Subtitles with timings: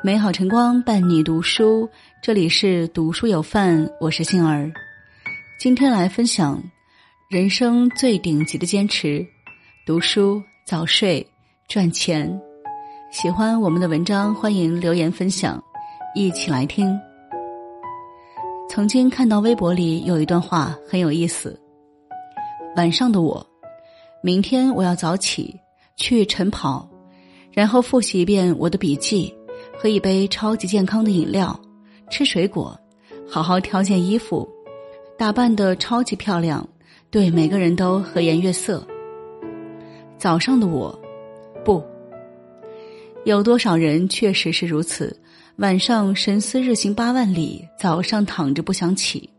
[0.00, 1.88] 美好晨光伴你读书，
[2.22, 4.70] 这里是读书有范，我是杏儿。
[5.58, 6.62] 今天来分享
[7.28, 9.26] 人生最顶级的坚持：
[9.84, 11.26] 读书、早睡、
[11.66, 12.40] 赚钱。
[13.10, 15.60] 喜欢我们的文章，欢迎留言分享，
[16.14, 16.96] 一起来听。
[18.70, 21.60] 曾经看到微博里有一段话很有意思：
[22.76, 23.44] 晚上的我，
[24.22, 25.58] 明天我要早起
[25.96, 26.88] 去晨跑，
[27.50, 29.34] 然后复习一遍我的笔记。
[29.80, 31.58] 喝一杯超级健康的饮料，
[32.10, 32.76] 吃水果，
[33.28, 34.46] 好好挑件衣服，
[35.16, 36.68] 打扮的超级漂亮，
[37.12, 38.84] 对每个人都和颜悦色。
[40.16, 40.98] 早上的我，
[41.64, 41.80] 不，
[43.24, 45.16] 有多少人确实是如此？
[45.58, 49.30] 晚上神思日行八万里，早上躺着不想起。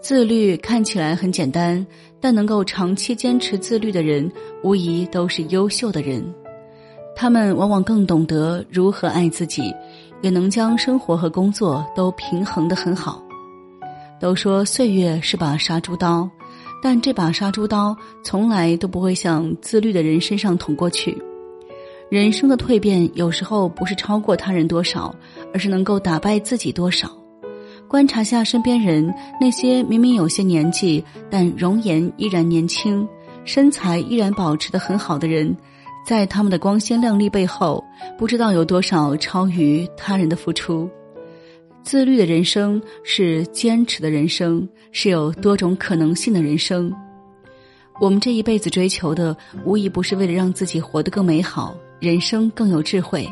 [0.00, 1.84] 自律看起来很简单，
[2.20, 4.30] 但能够长期坚持自律的人，
[4.62, 6.24] 无疑都是优秀的人。
[7.16, 9.74] 他们往往更懂得如何爱自己，
[10.20, 13.22] 也能将生活和工作都平衡的很好。
[14.20, 16.28] 都说岁月是把杀猪刀，
[16.82, 21.16] 但这把杀猪刀从来都不会向自律的人身上捅过去。
[22.10, 25.14] 人生的蜕变有时候不是超过他人多少，
[25.54, 27.10] 而是能够打败自己多少。
[27.88, 33.08] 观察下身边人，那些明明有些年纪，但容颜依然年轻，
[33.44, 35.56] 身材依然保持的很好的人。
[36.06, 37.84] 在他们的光鲜亮丽背后，
[38.16, 40.88] 不知道有多少超于他人的付出。
[41.82, 46.94] 自律的人生是坚持的人生，是有多种可能性的人生。
[48.00, 53.28] 我们这一辈子追求的，无疑不是为了让自己活得更美好，人生更有智慧。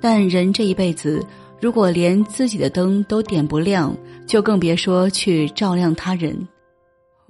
[0.00, 1.24] 但人这一辈子，
[1.60, 6.48] 如果连自己的灯都点不亮，就更别说去照亮他人。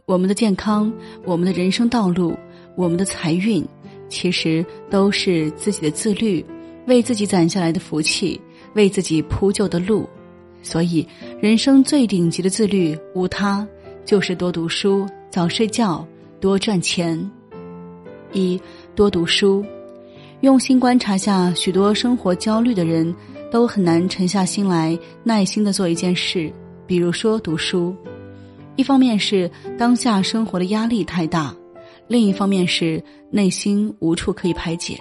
[0.07, 0.91] 我们的健康，
[1.27, 2.35] 我们的人生道路，
[2.75, 3.63] 我们的财运。
[4.09, 6.45] 其实都是自己的自律，
[6.87, 8.41] 为自己攒下来的福气，
[8.75, 10.09] 为自己铺就的路。
[10.63, 11.07] 所以，
[11.41, 13.67] 人生最顶级的自律无他，
[14.05, 16.07] 就是多读书、早睡觉、
[16.41, 17.31] 多赚钱。
[18.33, 18.61] 一
[18.95, 19.65] 多读书，
[20.41, 23.15] 用心观察下，许多生活焦虑的人
[23.51, 26.53] 都很难沉下心来，耐心的做一件事，
[26.87, 27.95] 比如说读书。
[28.75, 31.55] 一方面是当下生活的压力太大。
[32.09, 34.99] 另一方面是内心无处可以排解，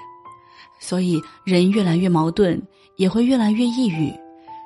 [0.80, 2.60] 所以人越来越矛盾，
[2.98, 4.12] 也会越来越抑郁，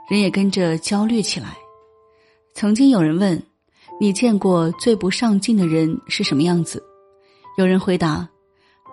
[0.09, 1.57] 人也跟着焦虑起来。
[2.53, 3.41] 曾经有人问
[3.99, 6.81] ：“你见过最不上进的人是什么样子？”
[7.57, 8.27] 有人回答：“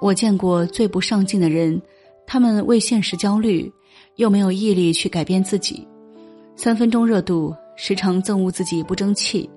[0.03, 1.81] 我见过最不上进的人，
[2.27, 3.73] 他们为现实焦虑，
[4.17, 5.87] 又没有毅力去改变自己，
[6.56, 9.49] 三分钟热度，时常憎恶自己不争气，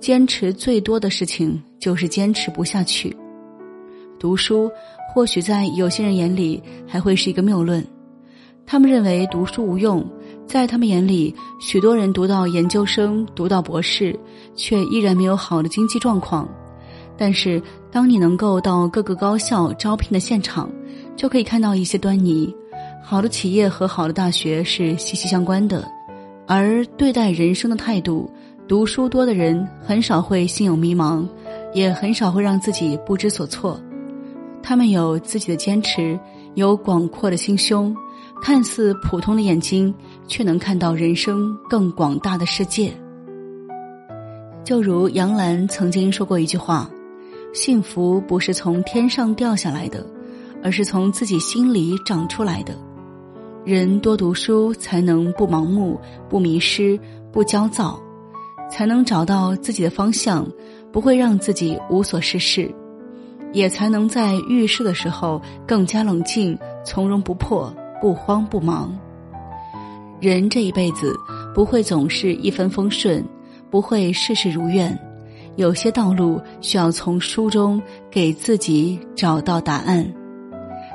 [0.00, 3.16] 坚持最多的事情就是坚持不下去。”
[4.18, 4.70] 读书
[5.12, 7.84] 或许在有些人眼里还会是一个谬论，
[8.66, 10.04] 他们认为读书无用。
[10.46, 14.18] 在他们眼里，许多人读到研究生、读到博士，
[14.56, 16.48] 却依然没有好的经济状况。
[17.18, 20.70] 但是，当你能够到各个高校招聘的现场，
[21.16, 22.54] 就可以看到一些端倪。
[23.02, 25.86] 好的企业和好的大学是息息相关的，
[26.46, 28.30] 而对待人生的态度，
[28.66, 31.26] 读书多的人很少会心有迷茫，
[31.74, 33.78] 也很少会让自己不知所措。
[34.62, 36.18] 他们有自己的坚持，
[36.54, 37.96] 有广阔的心胸，
[38.42, 39.94] 看似普通的眼睛，
[40.26, 42.92] 却能看到人生更广大的世界。
[44.64, 46.90] 就如杨澜曾经说过一句话
[47.54, 50.04] ：“幸福不是从天上掉下来的，
[50.62, 52.76] 而是从自己心里长出来的。”
[53.64, 55.98] 人多读书，才能不盲目、
[56.28, 56.98] 不迷失、
[57.32, 57.98] 不焦躁，
[58.70, 60.46] 才能找到自己的方向，
[60.92, 62.74] 不会让自己无所事事。
[63.52, 68.96] 也才能在遇事的时候更加冷静、从容不迫、不慌不忙。
[70.20, 71.14] 人这一辈子
[71.54, 73.24] 不会总是一帆风顺，
[73.70, 74.98] 不会事事如愿，
[75.56, 80.06] 有些道路需要从书中给自己找到答案。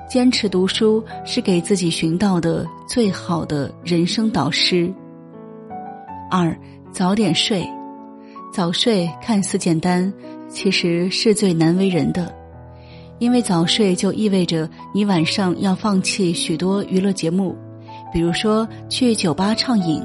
[0.09, 4.94] 坚持读书是给自己寻到的最好的人生导师。
[6.29, 6.55] 二，
[6.91, 7.67] 早点睡，
[8.51, 10.11] 早睡看似简单，
[10.50, 12.42] 其实是最难为人的。
[13.23, 17.55] 因为早睡就意味着你晚上要放弃许多娱乐节目，
[18.11, 20.03] 比如说去酒吧畅饮，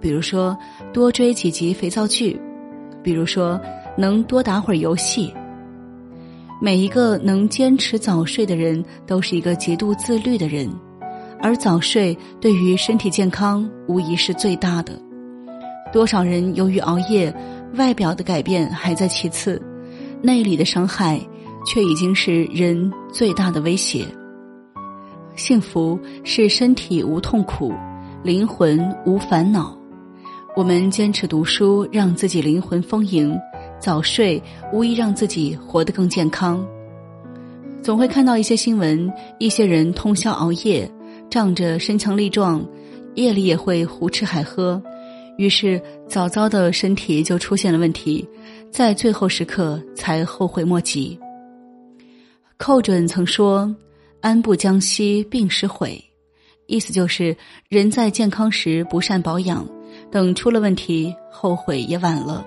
[0.00, 0.58] 比如说
[0.92, 2.36] 多追几集肥皂剧，
[3.04, 3.60] 比如说
[3.96, 5.32] 能多打会儿游戏。
[6.60, 10.68] 每一个能坚持早睡的人，都是一个极度自律的人，
[11.40, 14.92] 而早睡对于身体健康无疑是最大的。
[15.92, 17.32] 多少人由于熬夜，
[17.74, 19.62] 外表的改变还在其次，
[20.20, 21.20] 内里的伤害。
[21.66, 24.06] 却已经是人最大的威胁。
[25.34, 27.72] 幸福是身体无痛苦，
[28.22, 29.76] 灵魂无烦恼。
[30.56, 33.36] 我们坚持读书，让自己灵魂丰盈；
[33.78, 34.42] 早睡
[34.72, 36.66] 无疑让自己活得更健康。
[37.82, 40.90] 总会看到一些新闻，一些人通宵熬夜，
[41.28, 42.66] 仗着身强力壮，
[43.16, 44.82] 夜里也会胡吃海喝，
[45.36, 45.78] 于是
[46.08, 48.26] 早早的身体就出现了问题，
[48.70, 51.18] 在最后时刻才后悔莫及。
[52.58, 53.74] 寇准曾说
[54.22, 56.02] ：“安不将息，病时悔。”
[56.66, 57.36] 意思就是
[57.68, 59.66] 人在健康时不善保养。
[60.10, 62.44] 等出了问题，后悔也晚了。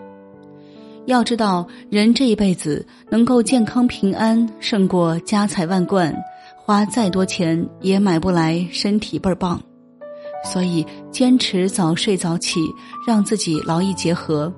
[1.06, 6.16] 要知道，人这一辈子能够健康平安，胜过家财万贯，
[6.58, 9.62] 花再多钱也买不来身体倍儿棒。
[10.44, 12.62] 所以，坚持早睡早起，
[13.06, 14.54] 让自己劳逸结合，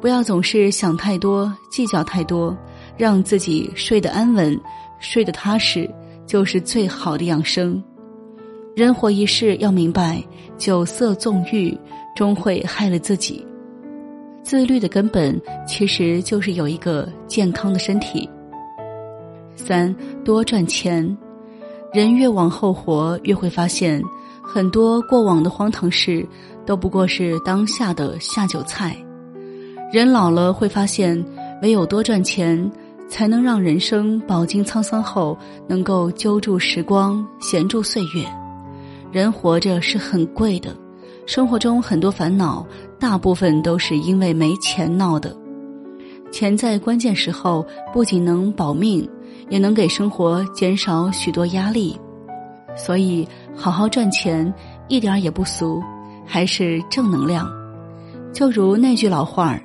[0.00, 2.56] 不要总是想太多、计较太多，
[2.96, 4.58] 让自己睡得安稳、
[5.02, 5.86] 睡得踏实，
[6.26, 7.82] 就是最好的养生。
[8.74, 10.24] 人活一世，要明白，
[10.56, 11.78] 酒色纵欲。
[12.14, 13.42] 终会害了自己。
[14.42, 18.28] 自律的根本其实就是有一个健康的身体。
[19.56, 21.16] 三多赚钱，
[21.90, 24.02] 人越往后活，越会发现
[24.42, 26.22] 很多过往的荒唐事
[26.66, 28.94] 都不过是当下的下酒菜。
[29.90, 31.24] 人老了会发现，
[31.62, 32.70] 唯有多赚钱，
[33.12, 35.36] 才能让人生饱经沧桑后
[35.68, 38.26] 能够揪住时光，闲住岁月。
[39.12, 40.74] 人活着是很贵的。
[41.26, 42.66] 生活中很多烦恼，
[42.98, 45.36] 大部分都是因为没钱闹的。
[46.30, 49.06] 钱在关键时候不仅能保命，
[49.50, 51.94] 也能给生活减少许多压力。
[52.74, 54.50] 所以，好好赚钱
[54.88, 55.82] 一点也不俗，
[56.24, 57.46] 还是正能量。
[58.32, 59.62] 就如那句老话儿：“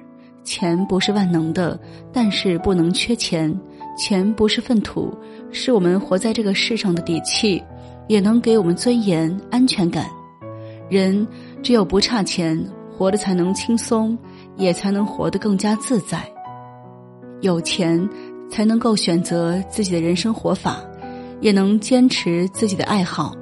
[0.48, 1.78] 钱不是万能的，
[2.14, 3.54] 但是不能缺钱。
[3.98, 5.14] 钱不是粪土，
[5.52, 7.62] 是我们活在这个世上的底气，
[8.08, 10.06] 也能给我们尊严、安全感。”
[10.90, 11.28] 人
[11.62, 12.58] 只有不差钱，
[12.96, 14.18] 活得才能轻松，
[14.56, 16.24] 也才能活得更加自在。
[17.42, 18.08] 有钱
[18.50, 20.78] 才能够选择自己的人生活法，
[21.42, 23.36] 也能坚持自己的爱好。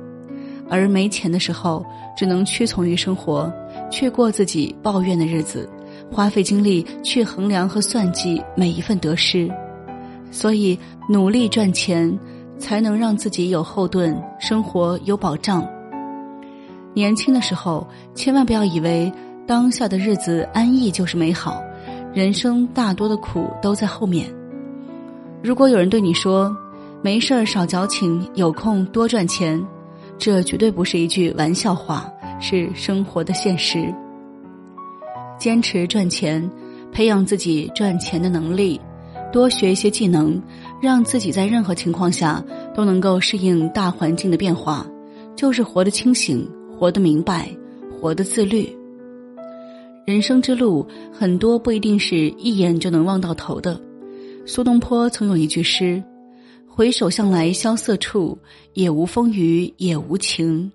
[0.68, 1.86] 而没钱的时候，
[2.18, 3.54] 只能屈从于生活，
[3.92, 5.69] 去过自己抱怨的日子，
[6.12, 9.50] 花费精力去衡量和算计每一份得失。
[10.31, 10.78] 所以，
[11.10, 12.18] 努力赚钱，
[12.57, 15.66] 才能让自己有后盾，生活有保障。
[16.94, 19.12] 年轻的时候，千万不要以为
[19.48, 21.62] 当下的日子安逸就是美好，
[22.13, 24.28] 人生大多的苦都在后面。
[25.44, 26.56] 如果有人对你说
[27.04, 29.63] “没事儿少矫情，有空多赚钱”，
[30.18, 32.10] 这绝对不是一句玩笑话，
[32.40, 33.94] 是生活的现实。
[35.46, 36.50] 坚持赚钱，
[36.92, 38.82] 培养自己赚钱的能力，
[39.32, 40.42] 多学一些技能，
[40.82, 42.44] 让自己在任何情况下
[42.74, 44.88] 都能够适应大环境的变化，
[45.36, 46.50] 就是活得清醒。
[46.80, 47.48] 活得明白，
[47.92, 48.68] 活得自律。
[50.08, 53.80] 人生之路很多不一定是一眼就能望到头的。
[54.48, 56.04] 苏东坡曾有一句诗
[56.68, 58.36] ：“回首向来萧瑟处，
[58.74, 60.72] 也无风雨也无晴。”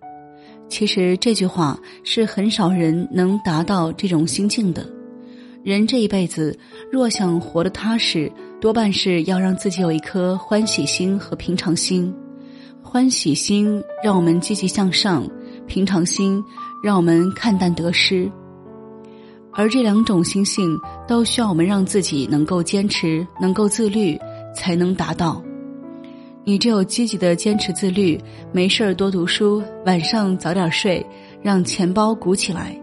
[0.71, 4.89] 其实这句话是很少人能达到这种心境的。
[5.63, 6.59] 人这一辈子
[6.91, 12.15] 若想活得踏实，多半是要让自己有一颗欢喜心和平常心。
[12.83, 15.29] 欢喜心让我们积极向上。
[15.67, 16.43] 平常心，
[16.83, 18.29] 让我们看淡得失，
[19.53, 24.19] 而这两种心性都需要我们让自己能够坚持、能够自律，
[24.53, 25.41] 才能达到。
[26.51, 31.07] 你只有积极的坚持自律，没事儿多读书，晚上早点睡，
[31.41, 32.77] 让钱包鼓起来，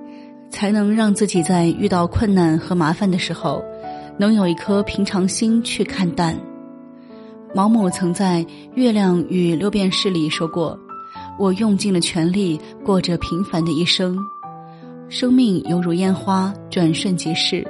[0.49, 3.61] 才能让自己在遇到困难和麻烦的时候，
[4.17, 6.33] 能有一颗平常心去看淡。
[7.53, 8.41] 毛姆曾在
[8.75, 10.79] 《月亮与六便士》里说过。
[11.37, 14.17] 我用尽了全力，过着平凡的一生。
[15.09, 17.67] 生命犹如烟花，转瞬即逝，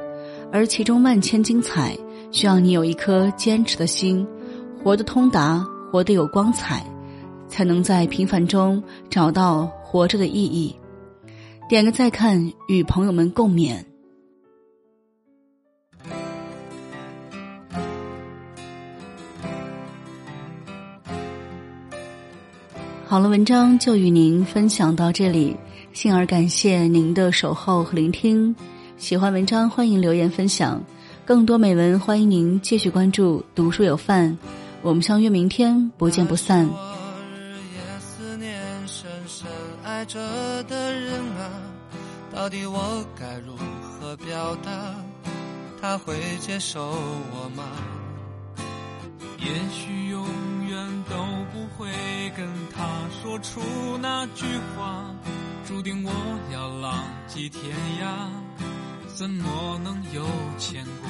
[0.52, 1.98] 而其中万千精彩，
[2.32, 4.24] 需要你有一颗坚持的心，
[4.84, 6.86] 活得通达，活得有光彩，
[7.48, 10.76] 才能在平凡中找到活着的意义。
[11.70, 13.84] 点个再看，与朋友们共勉。
[23.06, 25.56] 好了，文章就与您分享到这里，
[25.94, 28.54] 幸而感谢您的守候和聆听。
[28.98, 30.84] 喜欢文章，欢迎留言分享。
[31.26, 34.38] 更多美文，欢迎您继续关注“读书有范”。
[34.84, 36.66] 我们相约明天，不见不散。
[36.66, 36.70] 日
[37.74, 39.48] 夜思念，深深
[39.84, 40.20] 爱着
[40.64, 41.50] 的人啊，
[42.34, 44.72] 到底我该如何表达？
[45.82, 47.64] 他会接受我吗？
[49.40, 50.26] 也许永
[50.68, 51.16] 远都
[51.52, 51.90] 不会
[52.36, 52.86] 跟他。
[53.22, 53.62] 说出
[54.02, 55.06] 那句话，
[55.66, 56.12] 注定我
[56.54, 58.30] 要浪迹天涯，
[59.14, 60.26] 怎么能有
[60.58, 61.10] 牵挂？